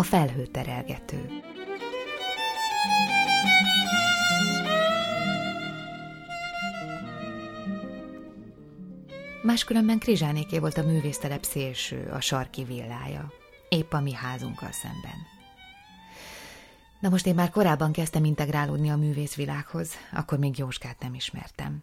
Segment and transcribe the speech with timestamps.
[0.00, 1.28] A felhőterelgető
[9.42, 13.32] Máskülönben Krizsánéké volt a művésztelep szélső, a sarki villája,
[13.68, 15.26] épp a mi házunkkal szemben.
[17.00, 21.82] Na most én már korábban kezdtem integrálódni a művészvilághoz, akkor még Jóskát nem ismertem.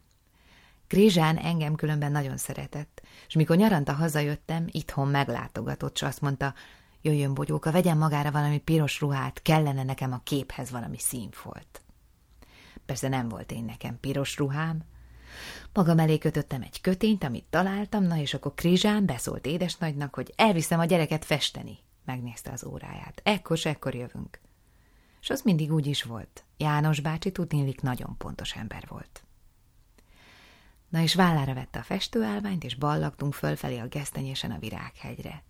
[0.88, 6.54] Krizsán engem különben nagyon szeretett, és mikor nyaranta hazajöttem, itthon meglátogatott, és azt mondta,
[7.02, 11.82] jöjjön Bogyóka, vegyen magára valami piros ruhát, kellene nekem a képhez valami színfolt.
[12.86, 14.84] Persze nem volt én nekem piros ruhám,
[15.74, 20.80] Magam elé kötöttem egy kötényt, amit találtam, na és akkor Krizsán beszólt édesnagynak, hogy elviszem
[20.80, 21.78] a gyereket festeni.
[22.06, 23.22] Megnézte az óráját.
[23.24, 24.40] Ekkor ekkor jövünk.
[25.22, 26.44] És az mindig úgy is volt.
[26.58, 29.24] János bácsi tudnélik nagyon pontos ember volt.
[30.90, 35.44] Na és vállára vette a festőállványt, és ballagtunk fölfelé a gesztenyésen a virághegyre.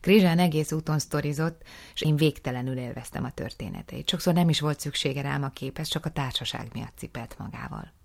[0.00, 1.62] Krizsán egész úton sztorizott,
[1.94, 4.08] és én végtelenül élveztem a történeteit.
[4.08, 7.96] Sokszor nem is volt szüksége rám a képhez, csak a társaság miatt cipelt magával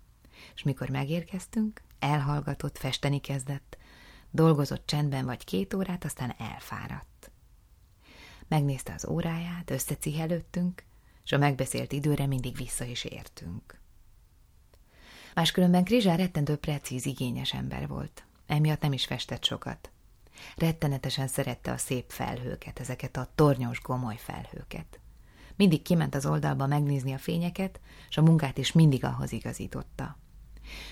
[0.54, 3.76] és mikor megérkeztünk, elhallgatott, festeni kezdett,
[4.30, 7.30] dolgozott csendben vagy két órát, aztán elfáradt.
[8.48, 10.84] Megnézte az óráját, összecihelődtünk,
[11.24, 13.80] és a megbeszélt időre mindig vissza is értünk.
[15.34, 18.24] Máskülönben Krizsár rettentő precíz, igényes ember volt.
[18.46, 19.90] Emiatt nem is festett sokat.
[20.56, 25.00] Rettenetesen szerette a szép felhőket, ezeket a tornyos gomoly felhőket.
[25.56, 30.18] Mindig kiment az oldalba megnézni a fényeket, és a munkát is mindig ahhoz igazította.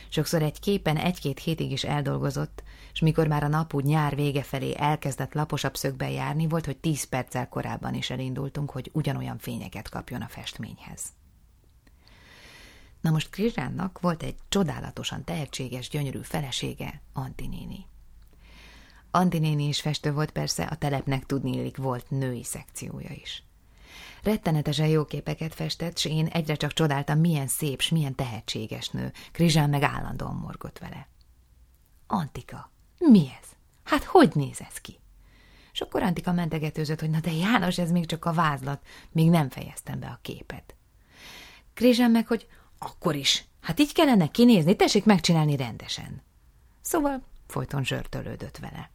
[0.08, 4.42] Sokszor egy képen egy-két hétig is eldolgozott, és mikor már a nap úgy nyár vége
[4.42, 9.88] felé elkezdett laposabb szögben járni, volt, hogy tíz perccel korábban is elindultunk, hogy ugyanolyan fényeket
[9.88, 11.02] kapjon a festményhez.
[13.00, 17.86] Na most Krizsánnak volt egy csodálatosan tehetséges, gyönyörű felesége, Antinéni.
[19.14, 23.42] Antinéni is festő volt persze, a telepnek tudnélik volt női szekciója is.
[24.22, 29.12] Rettenetesen jó képeket festett, s én egyre csak csodáltam, milyen szép, s milyen tehetséges nő.
[29.32, 31.08] Krizsán meg állandóan morgott vele.
[32.06, 33.48] Antika, mi ez?
[33.84, 35.00] Hát hogy néz ez ki?
[35.72, 39.50] És akkor Antika mentegetőzött, hogy na de János, ez még csak a vázlat, még nem
[39.50, 40.74] fejeztem be a képet.
[41.74, 42.46] Krizsán meg, hogy
[42.78, 46.22] akkor is, hát így kellene kinézni, tessék megcsinálni rendesen.
[46.80, 48.90] Szóval folyton zsörtölődött vele.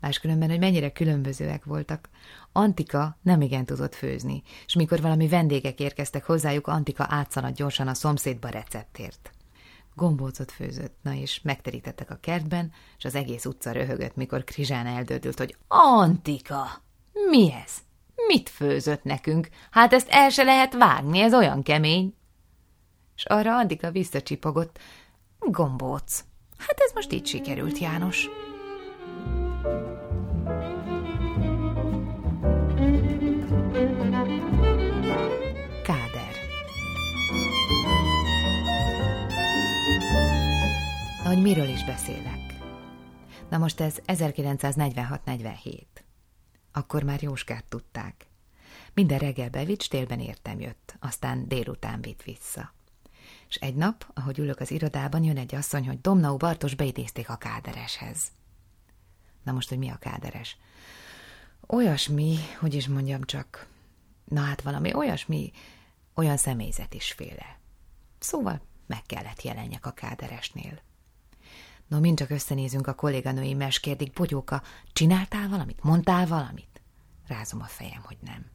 [0.00, 2.08] Máskülönben, hogy mennyire különbözőek voltak.
[2.52, 7.94] Antika nem igen tudott főzni, és mikor valami vendégek érkeztek hozzájuk, Antika átszaladt gyorsan a
[7.94, 9.30] szomszédba receptért.
[9.94, 15.38] Gombócot főzött, na és megterítettek a kertben, és az egész utca röhögött, mikor Krizsán eldődült,
[15.38, 16.66] hogy Antika,
[17.30, 17.72] mi ez?
[18.26, 19.48] Mit főzött nekünk?
[19.70, 22.14] Hát ezt el se lehet vágni, ez olyan kemény.
[23.16, 24.78] És arra Antika visszacsipogott,
[25.38, 26.24] gombóc.
[26.58, 28.28] Hát ez most így sikerült, János.
[41.54, 42.54] Miről is beszélek.
[43.48, 45.82] Na most ez 1946-47.
[46.72, 48.26] Akkor már Jóskát tudták.
[48.94, 52.74] Minden reggel bevitt, télben értem jött, aztán délután vitt vissza.
[53.48, 57.36] És egy nap, ahogy ülök az irodában, jön egy asszony, hogy Domnau Bartos beidézték a
[57.36, 58.18] kádereshez.
[59.42, 60.56] Na most, hogy mi a káderes?
[61.66, 63.68] Olyasmi, hogy is mondjam csak,
[64.24, 65.50] na hát valami olyasmi,
[66.14, 67.58] olyan személyzet is féle.
[68.18, 70.88] Szóval meg kellett jelenjek a káderesnél.
[71.90, 74.62] No, mind csak összenézünk a kolléganőimmel, és kérdik, Bogyóka,
[74.92, 75.82] csináltál valamit?
[75.82, 76.80] Mondtál valamit?
[77.26, 78.46] Rázom a fejem, hogy nem.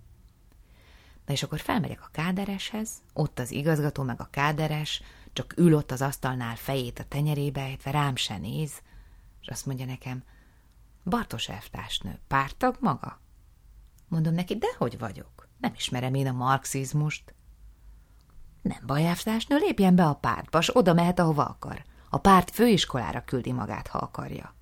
[1.26, 5.02] Na és akkor felmegyek a kádereshez, ott az igazgató meg a káderes,
[5.34, 8.72] csak ül ott az asztalnál fejét a tenyerébe ejtve, rám se néz,
[9.42, 10.24] és azt mondja nekem,
[11.04, 13.20] Bartos elvtársnő, pártag maga?
[14.08, 15.48] Mondom neki, de hogy vagyok?
[15.58, 17.34] Nem ismerem én a marxizmust.
[18.62, 21.86] Nem baj, elvtársnő, lépjen be a pártba, s oda mehet, ahova akar.
[22.16, 24.56] A párt főiskolára küldi magát, ha akarja.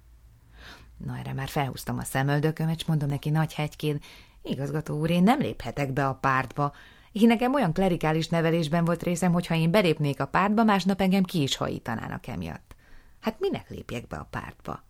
[0.98, 4.00] Na, erre már felhúztam a szemöldökömet, és mondom neki nagy hegykén,
[4.42, 6.74] igazgató úr, én nem léphetek be a pártba.
[7.12, 11.24] Én nekem olyan klerikális nevelésben volt részem, hogy ha én belépnék a pártba, másnap engem
[11.24, 12.76] ki is hajítanának emiatt.
[13.20, 14.84] Hát minek lépjek be a pártba?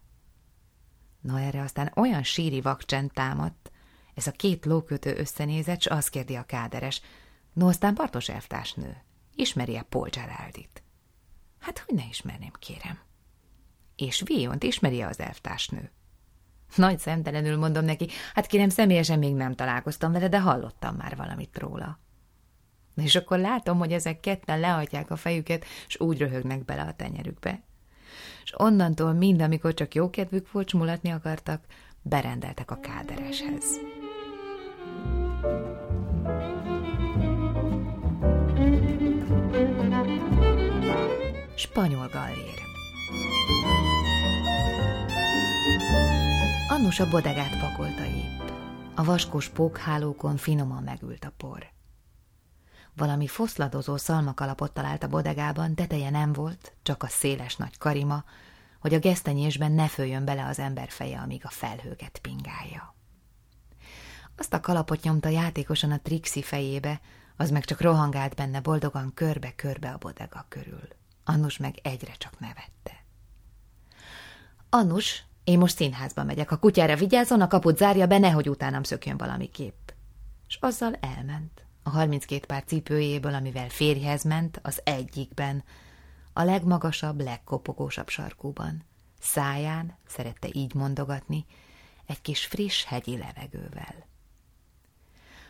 [1.21, 3.71] Na erre aztán olyan síri vakcsend támadt,
[4.13, 7.01] ez a két lókötő összenézett, s azt kérdi a káderes,
[7.53, 8.97] no aztán Bartos elvtársnő,
[9.35, 10.82] ismeri-e Paul Geraldit?
[11.63, 12.99] Hát, hogy ne ismerném, kérem.
[13.95, 15.91] És Viont ismeri az elvtársnő.
[16.75, 21.57] Nagy szemtelenül mondom neki, hát kérem, személyesen még nem találkoztam vele, de hallottam már valamit
[21.57, 21.99] róla.
[22.95, 27.63] És akkor látom, hogy ezek ketten lehajtják a fejüket, és úgy röhögnek bele a tenyerükbe.
[28.43, 31.65] És onnantól mind, amikor csak jó kedvük volt, mulatni akartak,
[32.01, 33.79] berendeltek a kádereshez.
[41.55, 42.61] Spanyol gallér
[46.69, 48.49] Annus a bodegát pakolta épp.
[48.95, 51.65] A vaskos pókhálókon finoman megült a por.
[52.95, 58.23] Valami foszladozó szalmakalapot talált a bodegában, teteje nem volt, csak a széles nagy karima,
[58.79, 62.95] hogy a gesztenyésben ne följön bele az ember feje, amíg a felhőget pingálja.
[64.37, 67.01] Azt a kalapot nyomta játékosan a Trixi fejébe,
[67.37, 71.01] az meg csak rohangált benne boldogan körbe-körbe a bodega körül.
[71.23, 73.03] Annus meg egyre csak nevette.
[74.69, 79.17] Annus, én most színházba megyek, a kutyára vigyázzon, a kaput zárja be, nehogy utánam szökjön
[79.17, 79.93] valami kép.
[80.47, 81.65] És azzal elment.
[81.83, 85.63] A 32 pár cipőjéből, amivel férjhez ment, az egyikben,
[86.33, 88.83] a legmagasabb, legkopogósabb sarkúban.
[89.19, 91.45] Száján, szerette így mondogatni,
[92.05, 94.07] egy kis friss hegyi levegővel.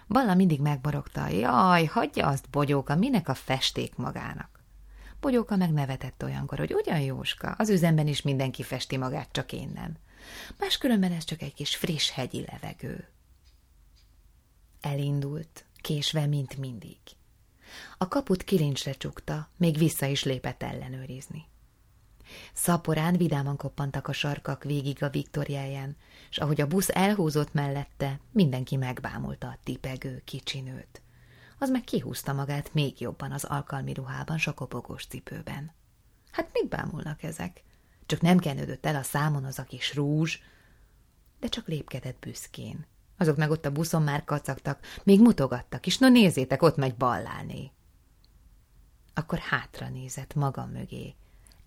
[0.08, 4.63] Balla mindig megborogta, jaj, hagyja azt, Bogyóka, minek a festék magának.
[5.24, 9.98] Bogyóka megnevetett olyankor, hogy ugyan Jóska, az üzemben is mindenki festi magát, csak én nem.
[10.60, 13.08] Máskülönben ez csak egy kis friss hegyi levegő.
[14.82, 16.98] Elindult, késve, mint mindig.
[17.98, 21.46] A kaput kilincsre csukta, még vissza is lépett ellenőrizni.
[22.54, 25.96] Szaporán vidáman koppantak a sarkak végig a Viktoriáján,
[26.30, 31.02] és ahogy a busz elhúzott mellette, mindenki megbámulta a tipegő kicsinőt
[31.64, 35.72] az meg kihúzta magát még jobban az alkalmi ruhában, s a kopogós cipőben.
[36.32, 37.64] Hát mit bámulnak ezek?
[38.06, 40.40] Csak nem kenődött el a számon az a kis rúzs,
[41.40, 42.86] de csak lépkedett büszkén.
[43.18, 47.72] Azok meg ott a buszon már kacagtak, még mutogattak is, no nézzétek, ott megy ballálni.
[49.14, 51.16] Akkor hátra nézett maga mögé.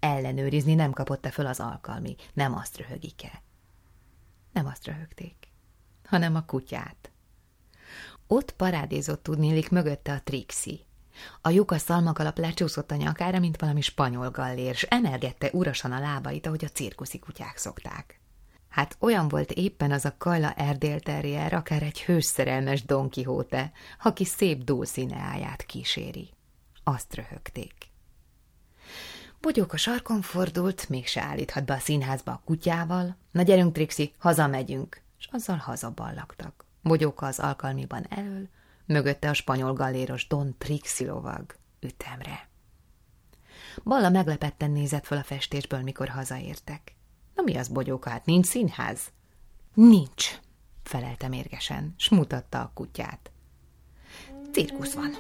[0.00, 3.42] Ellenőrizni nem kapott-e föl az alkalmi, nem azt röhögike.
[4.52, 5.48] Nem azt röhögték,
[6.04, 7.10] hanem a kutyát.
[8.26, 10.80] Ott parádézott tudnélik mögötte a Trixi.
[11.42, 16.46] A lyukas szalmakalap lecsúszott a nyakára, mint valami spanyol gallér, s emelgette urasan a lábait,
[16.46, 18.20] ahogy a cirkuszi kutyák szokták.
[18.68, 24.64] Hát olyan volt éppen az a kajla erdélterrier, akár egy hősszerelmes Don Quixote, aki szép
[24.64, 26.28] dúlszíneáját kíséri.
[26.84, 27.72] Azt röhögték.
[29.40, 33.16] Bogyók a sarkon fordult, mégse állíthat be a színházba a kutyával.
[33.30, 36.65] Na gyerünk, Trixi, hazamegyünk, és azzal hazaballagtak.
[36.86, 38.48] Bogyóka az alkalmiban elől,
[38.84, 42.48] mögötte a spanyol galléros Don Trixilovag ütemre.
[43.84, 46.94] Balla meglepetten nézett fel a festésből, mikor hazaértek.
[47.34, 49.00] Na mi az, Bogyóka, hát nincs színház?
[49.74, 50.38] Nincs,
[50.82, 53.30] felelte mérgesen, s mutatta a kutyát.
[54.52, 55.10] Cirkusz van.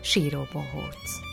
[0.00, 1.29] Síró bohóc.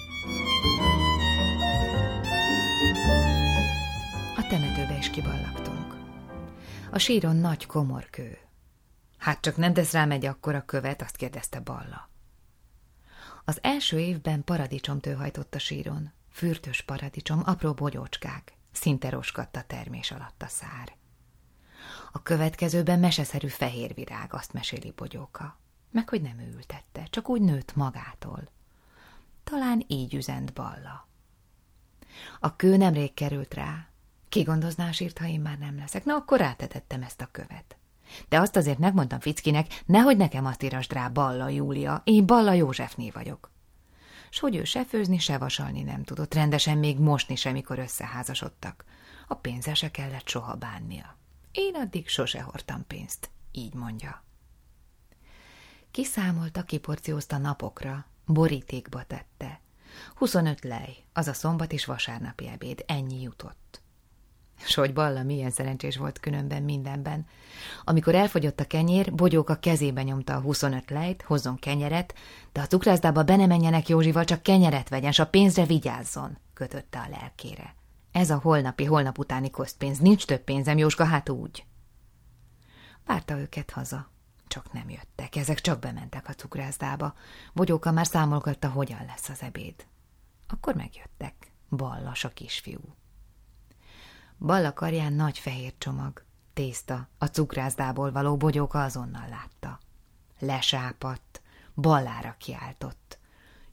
[4.48, 5.96] Temetőbe is kiballagtunk.
[6.92, 8.38] A síron nagy komorkő.
[9.18, 12.10] Hát csak nem tesz rám egy akkora követ, azt kérdezte Balla.
[13.46, 16.12] Az első évben paradicsomtő hajtott a síron.
[16.30, 18.54] Fürtös paradicsom, apró bogyócskák.
[18.72, 20.96] Szinte roskadt a termés alatt a szár.
[22.12, 25.60] A következőben meseszerű fehér virág, azt meséli bogyóka.
[25.92, 28.50] Meg hogy nem ültette, csak úgy nőtt magától.
[29.44, 31.08] Talán így üzent Balla.
[32.40, 33.88] A kő nemrég került rá,
[34.38, 36.06] ki gondozná a sírt, ha én már nem leszek?
[36.06, 37.78] Na, akkor rátetettem ezt a követ.
[38.30, 43.10] De azt azért megmondtam Fickinek, nehogy nekem azt írasd rá Balla Júlia, én Balla Józsefné
[43.10, 43.52] vagyok.
[44.30, 48.86] S hogy ő se főzni, se vasalni nem tudott, rendesen még mosni sem, mikor összeházasodtak.
[49.28, 51.18] A pénze se kellett soha bánnia.
[51.52, 54.24] Én addig sose hordtam pénzt, így mondja.
[55.92, 59.62] Kiszámolta, kiporciózta napokra, borítékba tette.
[60.16, 63.67] 25 lej, az a szombat és vasárnapi ebéd, ennyi jutott.
[64.66, 67.26] S hogy Balla milyen szerencsés volt különben mindenben.
[67.84, 72.14] Amikor elfogyott a kenyér, Bogyóka kezébe nyomta a 25 lejt, hozzon kenyeret,
[72.52, 77.00] de a cukrászdába be ne menjenek Józsival, csak kenyeret vegyen, s a pénzre vigyázzon, kötötte
[77.00, 77.76] a lelkére.
[78.12, 81.66] Ez a holnapi, holnap utáni kosztpénz, nincs több pénzem, Jóska, hát úgy.
[83.06, 84.10] Várta őket haza,
[84.48, 87.14] csak nem jöttek, ezek csak bementek a cukrászdába.
[87.54, 89.76] Bogyóka már számolgatta, hogyan lesz az ebéd.
[90.48, 92.80] Akkor megjöttek, ballas a kisfiú.
[94.40, 99.80] Balla karján nagy fehér csomag, tészta, a cukrászdából való bogyóka azonnal látta.
[100.40, 101.42] Lesápadt,
[101.76, 103.20] ballára kiáltott.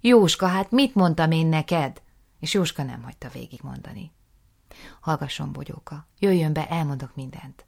[0.01, 2.03] Jóska, hát mit mondtam én neked?
[2.41, 4.13] És Jóska nem hagyta végigmondani.
[5.01, 7.65] Hallgasson, bogyóka, jöjjön be, elmondok mindent.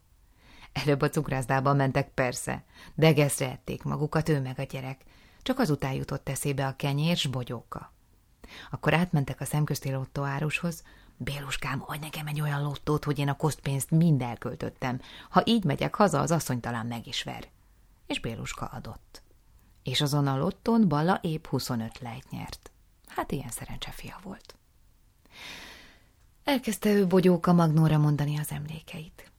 [0.73, 2.63] Előbb a cukrászdába mentek, persze,
[2.95, 5.01] de geszre ették magukat, ő meg a gyerek.
[5.41, 7.93] Csak azután jutott eszébe a kenyér s bogyóka.
[8.71, 10.83] Akkor átmentek a szemközti lottoárushoz,
[11.17, 15.01] Béluskám, adj nekem egy olyan lottót, hogy én a kosztpénzt mind elköltöttem.
[15.29, 17.47] Ha így megyek haza, az asszony talán meg is ver.
[18.05, 19.21] És Béluska adott.
[19.83, 22.71] És azon a lotton Balla épp 25 lejt nyert.
[23.07, 24.55] Hát ilyen szerencsefia volt.
[26.43, 29.31] Elkezdte ő bogyóka Magnóra mondani az emlékeit.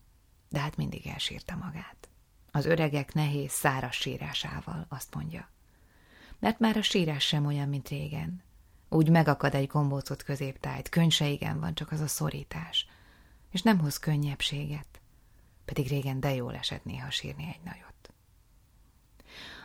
[0.49, 2.09] De hát mindig elsírta magát.
[2.53, 5.49] Az öregek nehéz, száraz sírásával, azt mondja.
[6.39, 8.43] Mert már a sírás sem olyan, mint régen.
[8.89, 12.87] Úgy megakad egy gombócot középtájt, könyseigen van csak az a szorítás,
[13.51, 15.01] és nem hoz könnyebbséget,
[15.65, 18.13] pedig régen de jól esett néha sírni egy nagyot.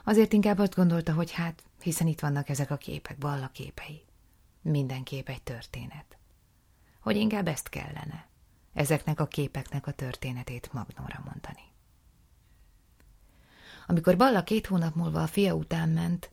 [0.04, 4.04] Azért inkább azt gondolta, hogy hát, hiszen itt vannak ezek a képek, balla képei.
[4.62, 6.18] Minden kép egy történet.
[7.00, 8.28] Hogy inkább ezt kellene,
[8.74, 11.72] ezeknek a képeknek a történetét Magnóra mondani.
[13.88, 16.32] Amikor Balla két hónap múlva a fia után ment,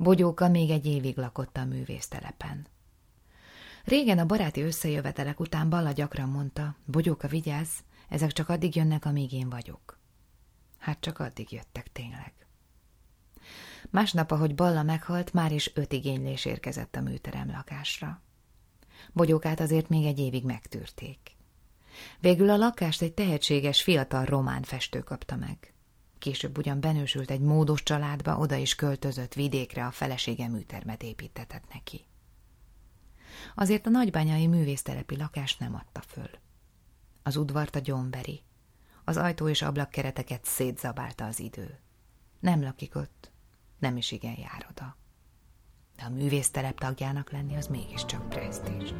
[0.00, 2.66] Bogyóka még egy évig lakott a művésztelepen.
[3.84, 7.78] Régen a baráti összejövetelek után Balla gyakran mondta, Bogyóka vigyázz,
[8.08, 9.98] ezek csak addig jönnek, amíg én vagyok.
[10.78, 12.32] Hát csak addig jöttek tényleg.
[13.90, 18.22] Másnap, ahogy Balla meghalt, már is öt igénylés érkezett a műterem lakásra.
[19.12, 21.36] Bogyókát azért még egy évig megtűrték.
[22.20, 25.72] Végül a lakást egy tehetséges fiatal román festő kapta meg.
[26.18, 32.06] Később ugyan benősült egy módos családba, oda is költözött vidékre, a felesége műtermet építetett neki.
[33.54, 36.30] Azért a nagybányai művésztelepi lakást nem adta föl.
[37.22, 38.42] Az udvart a gyomveri,
[39.04, 41.78] az ajtó és ablakkereteket szétzabálta az idő.
[42.40, 43.30] Nem lakik ott,
[43.78, 44.96] nem is igen jár oda.
[45.96, 48.92] De a művésztelep tagjának lenni az mégiscsak presztízs.